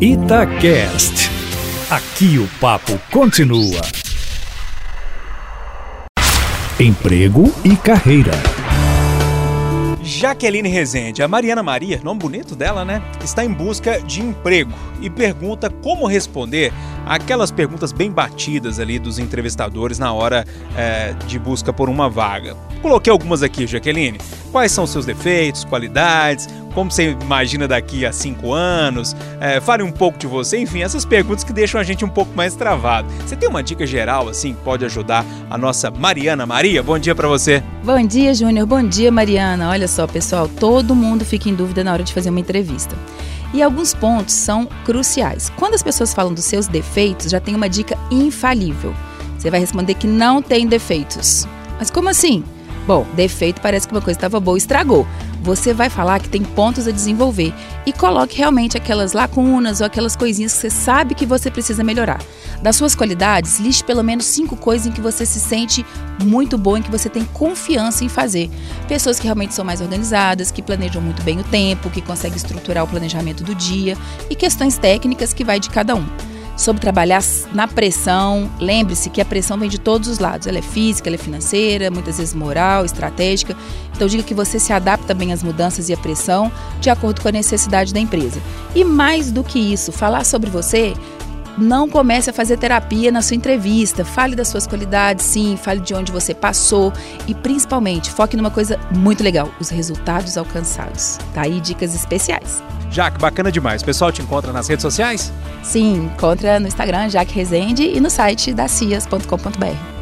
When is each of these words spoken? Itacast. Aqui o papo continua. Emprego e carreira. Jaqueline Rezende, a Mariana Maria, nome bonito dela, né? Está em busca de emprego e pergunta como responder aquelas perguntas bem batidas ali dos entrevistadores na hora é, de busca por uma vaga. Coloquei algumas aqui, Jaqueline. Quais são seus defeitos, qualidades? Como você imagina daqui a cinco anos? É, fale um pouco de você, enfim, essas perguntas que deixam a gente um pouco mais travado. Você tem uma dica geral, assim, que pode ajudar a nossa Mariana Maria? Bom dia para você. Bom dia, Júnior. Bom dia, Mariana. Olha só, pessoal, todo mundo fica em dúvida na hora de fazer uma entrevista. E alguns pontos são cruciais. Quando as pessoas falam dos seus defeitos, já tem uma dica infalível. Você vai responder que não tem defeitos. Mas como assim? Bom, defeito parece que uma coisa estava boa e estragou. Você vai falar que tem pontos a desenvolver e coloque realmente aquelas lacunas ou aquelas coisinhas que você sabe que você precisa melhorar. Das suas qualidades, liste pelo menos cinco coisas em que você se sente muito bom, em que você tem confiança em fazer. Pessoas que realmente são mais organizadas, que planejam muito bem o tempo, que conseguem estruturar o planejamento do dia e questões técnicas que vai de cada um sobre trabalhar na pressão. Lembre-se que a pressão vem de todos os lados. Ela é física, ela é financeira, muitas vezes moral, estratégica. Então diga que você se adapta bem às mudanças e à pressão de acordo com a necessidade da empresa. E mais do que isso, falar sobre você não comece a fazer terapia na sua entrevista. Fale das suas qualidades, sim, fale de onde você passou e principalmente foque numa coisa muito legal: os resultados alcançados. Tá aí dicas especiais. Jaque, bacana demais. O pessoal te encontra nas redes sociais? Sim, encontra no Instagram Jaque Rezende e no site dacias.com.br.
Itacast. 0.00 1.28
Aqui 1.90 2.38
o 2.38 2.46
papo 2.60 2.96
continua. 3.10 3.80
Emprego 6.78 7.52
e 7.64 7.74
carreira. 7.74 8.30
Jaqueline 10.00 10.68
Rezende, 10.68 11.20
a 11.20 11.26
Mariana 11.26 11.64
Maria, 11.64 12.00
nome 12.04 12.20
bonito 12.20 12.54
dela, 12.54 12.84
né? 12.84 13.02
Está 13.24 13.44
em 13.44 13.52
busca 13.52 14.00
de 14.00 14.22
emprego 14.22 14.72
e 15.00 15.10
pergunta 15.10 15.68
como 15.68 16.06
responder 16.06 16.72
aquelas 17.04 17.50
perguntas 17.50 17.90
bem 17.90 18.10
batidas 18.10 18.78
ali 18.78 19.00
dos 19.00 19.18
entrevistadores 19.18 19.98
na 19.98 20.12
hora 20.12 20.46
é, 20.76 21.12
de 21.26 21.40
busca 21.40 21.72
por 21.72 21.88
uma 21.88 22.08
vaga. 22.08 22.56
Coloquei 22.80 23.10
algumas 23.10 23.42
aqui, 23.42 23.66
Jaqueline. 23.66 24.18
Quais 24.52 24.70
são 24.70 24.86
seus 24.86 25.04
defeitos, 25.04 25.64
qualidades? 25.64 26.48
Como 26.78 26.92
você 26.92 27.16
imagina 27.20 27.66
daqui 27.66 28.06
a 28.06 28.12
cinco 28.12 28.52
anos? 28.52 29.16
É, 29.40 29.60
fale 29.60 29.82
um 29.82 29.90
pouco 29.90 30.16
de 30.16 30.28
você, 30.28 30.58
enfim, 30.58 30.80
essas 30.80 31.04
perguntas 31.04 31.42
que 31.42 31.52
deixam 31.52 31.80
a 31.80 31.82
gente 31.82 32.04
um 32.04 32.08
pouco 32.08 32.32
mais 32.36 32.54
travado. 32.54 33.08
Você 33.26 33.34
tem 33.34 33.48
uma 33.48 33.64
dica 33.64 33.84
geral, 33.84 34.28
assim, 34.28 34.54
que 34.54 34.60
pode 34.60 34.84
ajudar 34.84 35.26
a 35.50 35.58
nossa 35.58 35.90
Mariana 35.90 36.46
Maria? 36.46 36.80
Bom 36.80 36.96
dia 36.96 37.16
para 37.16 37.26
você. 37.26 37.64
Bom 37.82 38.00
dia, 38.06 38.32
Júnior. 38.32 38.64
Bom 38.64 38.80
dia, 38.80 39.10
Mariana. 39.10 39.70
Olha 39.70 39.88
só, 39.88 40.06
pessoal, 40.06 40.46
todo 40.46 40.94
mundo 40.94 41.24
fica 41.24 41.48
em 41.48 41.54
dúvida 41.56 41.82
na 41.82 41.92
hora 41.92 42.04
de 42.04 42.14
fazer 42.14 42.30
uma 42.30 42.38
entrevista. 42.38 42.94
E 43.52 43.60
alguns 43.60 43.92
pontos 43.92 44.34
são 44.34 44.64
cruciais. 44.84 45.50
Quando 45.56 45.74
as 45.74 45.82
pessoas 45.82 46.14
falam 46.14 46.32
dos 46.32 46.44
seus 46.44 46.68
defeitos, 46.68 47.28
já 47.28 47.40
tem 47.40 47.56
uma 47.56 47.68
dica 47.68 47.98
infalível. 48.08 48.94
Você 49.36 49.50
vai 49.50 49.58
responder 49.58 49.94
que 49.94 50.06
não 50.06 50.40
tem 50.40 50.64
defeitos. 50.64 51.44
Mas 51.76 51.90
como 51.90 52.08
assim? 52.08 52.44
Bom, 52.88 53.06
defeito 53.14 53.60
parece 53.60 53.86
que 53.86 53.92
uma 53.92 54.00
coisa 54.00 54.16
estava 54.16 54.40
boa 54.40 54.56
e 54.56 54.60
estragou. 54.60 55.06
Você 55.42 55.74
vai 55.74 55.90
falar 55.90 56.18
que 56.20 56.28
tem 56.30 56.42
pontos 56.42 56.88
a 56.88 56.90
desenvolver 56.90 57.52
e 57.84 57.92
coloque 57.92 58.38
realmente 58.38 58.78
aquelas 58.78 59.12
lacunas 59.12 59.80
ou 59.80 59.86
aquelas 59.86 60.16
coisinhas 60.16 60.54
que 60.54 60.60
você 60.60 60.70
sabe 60.70 61.14
que 61.14 61.26
você 61.26 61.50
precisa 61.50 61.84
melhorar. 61.84 62.18
Das 62.62 62.76
suas 62.76 62.94
qualidades, 62.94 63.60
liste 63.60 63.84
pelo 63.84 64.02
menos 64.02 64.24
cinco 64.24 64.56
coisas 64.56 64.86
em 64.86 64.90
que 64.90 65.02
você 65.02 65.26
se 65.26 65.38
sente 65.38 65.84
muito 66.24 66.56
bom, 66.56 66.78
em 66.78 66.82
que 66.82 66.90
você 66.90 67.10
tem 67.10 67.26
confiança 67.26 68.06
em 68.06 68.08
fazer. 68.08 68.48
Pessoas 68.88 69.18
que 69.20 69.24
realmente 69.24 69.52
são 69.52 69.66
mais 69.66 69.82
organizadas, 69.82 70.50
que 70.50 70.62
planejam 70.62 71.02
muito 71.02 71.22
bem 71.22 71.38
o 71.38 71.44
tempo, 71.44 71.90
que 71.90 72.00
conseguem 72.00 72.38
estruturar 72.38 72.84
o 72.84 72.88
planejamento 72.88 73.44
do 73.44 73.54
dia 73.54 73.98
e 74.30 74.34
questões 74.34 74.78
técnicas 74.78 75.34
que 75.34 75.44
vai 75.44 75.60
de 75.60 75.68
cada 75.68 75.94
um 75.94 76.06
sobre 76.58 76.82
trabalhar 76.82 77.22
na 77.54 77.66
pressão. 77.68 78.50
Lembre-se 78.60 79.08
que 79.08 79.20
a 79.20 79.24
pressão 79.24 79.56
vem 79.56 79.70
de 79.70 79.78
todos 79.78 80.08
os 80.08 80.18
lados. 80.18 80.46
Ela 80.46 80.58
é 80.58 80.62
física, 80.62 81.08
ela 81.08 81.14
é 81.14 81.18
financeira, 81.18 81.90
muitas 81.90 82.18
vezes 82.18 82.34
moral, 82.34 82.84
estratégica. 82.84 83.56
Então 83.94 84.08
diga 84.08 84.24
que 84.24 84.34
você 84.34 84.58
se 84.58 84.72
adapta 84.72 85.14
bem 85.14 85.32
às 85.32 85.42
mudanças 85.42 85.88
e 85.88 85.94
à 85.94 85.96
pressão 85.96 86.52
de 86.80 86.90
acordo 86.90 87.22
com 87.22 87.28
a 87.28 87.32
necessidade 87.32 87.94
da 87.94 88.00
empresa. 88.00 88.40
E 88.74 88.84
mais 88.84 89.30
do 89.30 89.44
que 89.44 89.58
isso, 89.58 89.92
falar 89.92 90.24
sobre 90.24 90.50
você 90.50 90.94
não 91.56 91.88
comece 91.88 92.30
a 92.30 92.32
fazer 92.32 92.56
terapia 92.56 93.10
na 93.10 93.20
sua 93.22 93.36
entrevista. 93.36 94.04
Fale 94.04 94.36
das 94.36 94.48
suas 94.48 94.66
qualidades, 94.66 95.24
sim, 95.24 95.56
fale 95.56 95.80
de 95.80 95.94
onde 95.94 96.12
você 96.12 96.32
passou 96.32 96.92
e 97.26 97.34
principalmente 97.34 98.10
foque 98.10 98.36
numa 98.36 98.50
coisa 98.50 98.78
muito 98.94 99.22
legal: 99.22 99.48
os 99.60 99.68
resultados 99.68 100.36
alcançados. 100.36 101.18
Tá 101.34 101.42
aí 101.42 101.60
dicas 101.60 101.94
especiais. 101.94 102.62
Jaque, 102.90 103.18
bacana 103.18 103.50
demais. 103.52 103.82
O 103.82 103.84
pessoal 103.84 104.10
te 104.10 104.22
encontra 104.22 104.52
nas 104.52 104.68
redes 104.68 104.82
sociais? 104.82 105.32
Sim, 105.62 106.10
encontra 106.14 106.58
no 106.58 106.66
Instagram 106.66 107.08
Jaque 107.08 107.34
Rezende 107.34 107.82
e 107.82 108.00
no 108.00 108.10
site 108.10 108.52
dacias.com.br. 108.52 109.97